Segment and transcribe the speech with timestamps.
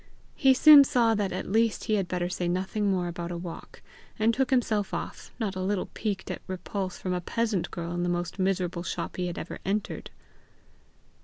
[0.33, 3.83] He soon saw that at least he had better say nothing more about a walk,
[4.17, 8.01] and took himself off, not a little piqued at repulse from a peasant girl in
[8.01, 10.09] the most miserable shop he had ever entered.